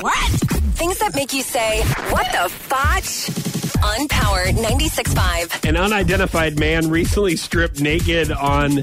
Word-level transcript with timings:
What? 0.00 0.30
Things 0.78 0.98
that 0.98 1.14
make 1.14 1.32
you 1.32 1.42
say, 1.42 1.82
what 2.10 2.26
the 2.30 2.48
fotch? 2.48 3.30
On 3.84 4.08
Power 4.08 4.46
96.5. 4.46 5.68
An 5.68 5.76
unidentified 5.76 6.58
man 6.58 6.90
recently 6.90 7.36
stripped 7.36 7.80
naked 7.80 8.32
on 8.32 8.82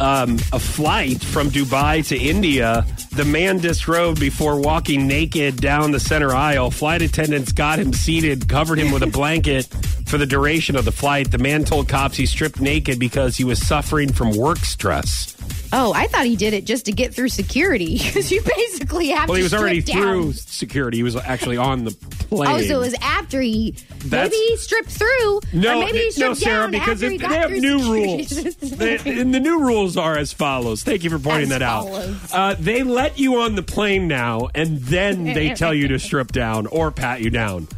um, 0.00 0.36
a 0.52 0.58
flight 0.58 1.22
from 1.22 1.48
Dubai 1.48 2.06
to 2.08 2.16
India. 2.16 2.86
The 3.14 3.24
man 3.24 3.58
disrobed 3.58 4.20
before 4.20 4.60
walking 4.60 5.06
naked 5.06 5.56
down 5.60 5.92
the 5.92 6.00
center 6.00 6.34
aisle. 6.34 6.70
Flight 6.70 7.02
attendants 7.02 7.52
got 7.52 7.78
him 7.78 7.92
seated, 7.92 8.48
covered 8.48 8.78
him 8.78 8.92
with 8.92 9.02
a 9.02 9.06
blanket 9.06 9.66
for 10.06 10.18
the 10.18 10.26
duration 10.26 10.76
of 10.76 10.84
the 10.84 10.92
flight. 10.92 11.30
The 11.30 11.38
man 11.38 11.64
told 11.64 11.88
cops 11.88 12.16
he 12.16 12.26
stripped 12.26 12.60
naked 12.60 12.98
because 12.98 13.36
he 13.36 13.44
was 13.44 13.66
suffering 13.66 14.12
from 14.12 14.36
work 14.36 14.58
stress. 14.58 15.34
Oh, 15.72 15.92
I 15.92 16.06
thought 16.06 16.24
he 16.24 16.36
did 16.36 16.54
it 16.54 16.64
just 16.64 16.86
to 16.86 16.92
get 16.92 17.14
through 17.14 17.28
security 17.28 17.98
because 18.02 18.30
you 18.32 18.40
basically 18.42 19.08
have 19.08 19.28
Well, 19.28 19.34
to 19.36 19.38
he 19.40 19.42
was 19.42 19.54
already 19.54 19.80
strip 19.82 20.02
through 20.02 20.32
security. 20.32 20.96
He 20.98 21.02
was 21.02 21.16
actually 21.16 21.56
on 21.58 21.84
the 21.84 21.90
plane. 21.90 22.50
Oh, 22.50 22.60
so 22.60 22.76
it 22.76 22.80
was 22.80 22.94
after 23.02 23.40
he 23.40 23.72
That's- 24.04 24.30
maybe 24.30 24.36
he 24.36 24.56
stripped 24.56 24.90
through, 24.90 25.40
No, 25.52 25.76
or 25.80 25.84
maybe 25.84 25.98
he 25.98 26.04
no, 26.04 26.10
stripped 26.10 26.36
Sarah, 26.38 26.62
down 26.62 26.70
because 26.70 27.00
he 27.00 27.16
they 27.18 27.26
have 27.26 27.50
new 27.50 27.78
security. 27.78 28.16
rules. 28.16 28.56
They- 28.78 29.20
and 29.20 29.34
the 29.34 29.40
new 29.40 29.60
rules 29.60 29.96
are 29.96 30.16
as 30.16 30.32
follows. 30.32 30.82
Thank 30.82 31.04
you 31.04 31.10
for 31.10 31.18
pointing 31.18 31.44
As 31.52 31.58
that 31.58 31.62
out. 31.62 31.86
Uh, 32.32 32.54
they 32.58 32.82
let 32.82 33.18
you 33.18 33.36
on 33.40 33.54
the 33.54 33.62
plane 33.62 34.08
now, 34.08 34.48
and 34.54 34.78
then 34.78 35.24
they 35.24 35.54
tell 35.54 35.74
you 35.74 35.88
to 35.88 35.98
strip 35.98 36.32
down 36.32 36.66
or 36.66 36.90
pat 36.90 37.20
you 37.20 37.30
down. 37.30 37.68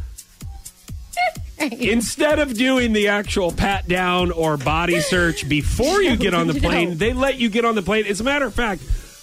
Instead 1.61 2.39
of 2.39 2.53
doing 2.55 2.93
the 2.93 3.07
actual 3.09 3.51
pat 3.51 3.87
down 3.87 4.31
or 4.31 4.57
body 4.57 4.99
search 4.99 5.47
before 5.49 6.01
you 6.01 6.15
get 6.15 6.33
on 6.33 6.47
the 6.47 6.53
plane, 6.59 6.89
No. 6.89 6.95
they 6.95 7.13
let 7.13 7.37
you 7.37 7.49
get 7.49 7.65
on 7.65 7.75
the 7.75 7.81
plane. 7.81 8.05
As 8.05 8.19
a 8.21 8.23
matter 8.23 8.45
of 8.45 8.53
fact, 8.53 8.81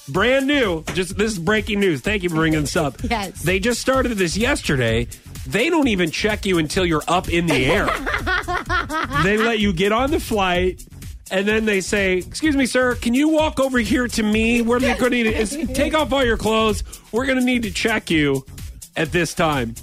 brand 0.09 0.47
new, 0.47 0.83
just 0.95 1.17
this 1.17 1.33
is 1.33 1.39
breaking 1.39 1.81
news. 1.81 2.01
Thank 2.01 2.23
you 2.23 2.29
for 2.29 2.37
bringing 2.37 2.61
this 2.61 2.77
up. 2.77 2.97
Yes. 3.03 3.43
They 3.43 3.59
just 3.59 3.81
started 3.81 4.15
this 4.15 4.37
yesterday. 4.37 5.09
They 5.47 5.71
don't 5.71 5.89
even 5.89 6.11
check 6.11 6.45
you 6.45 6.59
until 6.59 6.85
you're 6.85 7.03
up 7.09 7.29
in 7.31 7.47
the 7.47 7.65
air. 7.67 7.87
they 9.23 9.39
let 9.39 9.59
you 9.61 9.73
get 9.73 9.93
on 9.93 10.11
the 10.11 10.21
flight. 10.21 10.85
And 11.31 11.47
then 11.47 11.67
they 11.67 11.83
say, 11.83 12.17
"Excuse 12.19 12.57
me, 12.57 12.65
sir, 12.65 12.95
can 12.95 13.13
you 13.13 13.29
walk 13.29 13.61
over 13.61 13.79
here 13.79 14.09
to 14.09 14.23
me? 14.23 14.63
We're 14.63 14.81
going 14.81 14.97
to 14.97 15.11
need 15.11 15.47
to 15.47 15.67
take 15.75 15.93
off 15.95 16.11
all 16.11 16.25
your 16.25 16.39
clothes. 16.39 16.83
We're 17.13 17.27
going 17.27 17.39
to 17.39 17.45
need 17.45 17.65
to 17.65 17.71
check 17.71 18.11
you 18.11 18.47
at 18.97 19.13
this 19.13 19.35
time." 19.35 19.75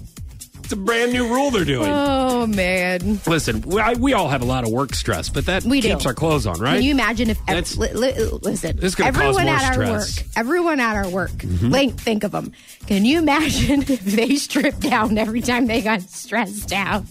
It's 0.65 0.73
a 0.73 0.75
brand 0.77 1.13
new 1.13 1.27
rule 1.31 1.51
they're 1.51 1.63
doing. 1.63 1.87
Oh 1.91 2.47
man! 2.47 3.19
Listen, 3.27 3.61
we, 3.61 3.79
I, 3.79 3.93
we 3.93 4.13
all 4.13 4.27
have 4.29 4.41
a 4.41 4.45
lot 4.45 4.63
of 4.63 4.71
work 4.71 4.95
stress, 4.95 5.29
but 5.29 5.45
that 5.45 5.63
We 5.63 5.79
do. 5.79 5.89
keeps 5.89 6.07
our 6.07 6.13
clothes 6.15 6.47
on, 6.47 6.59
right? 6.59 6.73
Can 6.77 6.81
you 6.83 6.89
imagine 6.89 7.29
if 7.29 7.37
ev- 7.41 7.45
That's- 7.47 7.77
li- 7.77 7.93
li- 7.93 8.13
listen, 8.41 8.75
This 8.77 8.85
is 8.85 8.95
gonna 8.95 9.11
cause 9.11 9.21
everyone 9.37 9.45
more 9.45 9.55
at 9.55 9.77
our 9.77 9.91
work, 9.93 10.07
everyone 10.35 10.79
at 10.79 10.95
our 10.95 11.07
work, 11.07 11.29
Mm-hmm. 11.31 11.71
think, 11.71 11.99
think 11.99 12.23
of 12.23 12.31
them. 12.31 12.51
Can 12.87 13.05
you 13.05 13.19
imagine 13.19 13.81
if 13.87 13.99
they 14.01 14.35
stripped 14.37 14.79
down 14.79 15.19
every 15.19 15.41
time 15.41 15.67
they 15.67 15.81
got 15.81 16.01
stressed 16.01 16.73
out? 16.73 17.03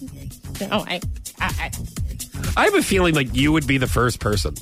Oh 0.69 0.83
my 0.85 0.99
god! 1.39 1.77
I 2.57 2.65
have 2.65 2.75
a 2.75 2.81
feeling 2.83 3.15
like 3.15 3.33
you 3.33 3.53
would 3.53 3.65
be 3.67 3.77
the 3.77 3.87
first 3.87 4.19
person. 4.19 4.55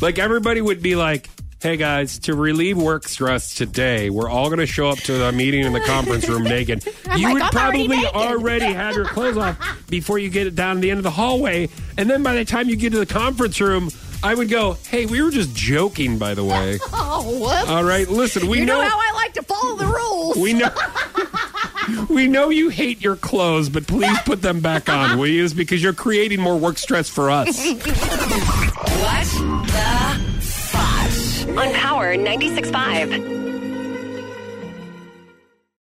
Like 0.00 0.18
everybody 0.18 0.62
would 0.62 0.82
be 0.82 0.96
like, 0.96 1.28
"Hey 1.64 1.78
guys, 1.78 2.18
to 2.18 2.34
relieve 2.34 2.76
work 2.76 3.08
stress 3.08 3.54
today, 3.54 4.10
we're 4.10 4.28
all 4.28 4.48
going 4.48 4.58
to 4.58 4.66
show 4.66 4.90
up 4.90 4.98
to 4.98 5.14
the 5.14 5.32
meeting 5.32 5.64
in 5.64 5.72
the 5.72 5.80
conference 5.80 6.28
room 6.28 6.44
naked." 6.44 6.86
You 7.16 7.28
like, 7.28 7.32
would 7.32 7.42
"I'm 7.42 7.50
probably 7.52 7.88
naked." 7.88 8.12
already 8.12 8.66
have 8.66 8.94
your 8.94 9.06
clothes 9.06 9.38
off 9.38 9.56
before 9.88 10.18
you 10.18 10.28
get 10.28 10.46
it 10.46 10.54
down 10.54 10.76
to 10.76 10.82
the 10.82 10.90
end 10.90 10.98
of 10.98 11.04
the 11.04 11.10
hallway, 11.10 11.70
and 11.96 12.10
then 12.10 12.22
by 12.22 12.34
the 12.34 12.44
time 12.44 12.68
you 12.68 12.76
get 12.76 12.92
to 12.92 12.98
the 12.98 13.06
conference 13.06 13.58
room, 13.62 13.90
I 14.22 14.34
would 14.34 14.50
go, 14.50 14.76
"Hey, 14.90 15.06
we 15.06 15.22
were 15.22 15.30
just 15.30 15.54
joking, 15.56 16.18
by 16.18 16.34
the 16.34 16.44
way." 16.44 16.78
Oh, 16.92 17.40
whoops. 17.40 17.70
All 17.70 17.84
right, 17.84 18.06
listen, 18.08 18.46
we 18.46 18.58
you 18.58 18.66
know, 18.66 18.82
know 18.82 18.88
how 18.88 18.98
I 18.98 19.12
like 19.14 19.32
to 19.34 19.42
follow 19.42 19.76
the 19.76 19.86
rules. 19.86 20.36
We 20.36 20.52
know. 20.52 20.70
We 22.08 22.28
know 22.28 22.48
you 22.48 22.70
hate 22.70 23.02
your 23.02 23.16
clothes, 23.16 23.68
but 23.68 23.86
please 23.86 24.16
put 24.24 24.40
them 24.40 24.60
back 24.60 24.88
on, 24.88 25.18
will 25.18 25.26
you? 25.26 25.46
Because 25.50 25.82
you're 25.82 25.92
creating 25.92 26.40
more 26.40 26.58
work 26.58 26.78
stress 26.78 27.10
for 27.10 27.30
us. 27.30 27.46
What 27.46 27.84
the? 29.68 30.33
On 31.50 31.72
Power 31.74 32.16
96.5. 32.16 33.43